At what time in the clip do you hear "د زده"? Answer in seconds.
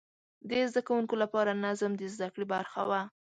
0.49-0.81, 1.97-2.27